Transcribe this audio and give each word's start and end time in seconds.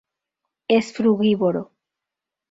Es 0.67 0.93
frugívoro. 0.93 1.73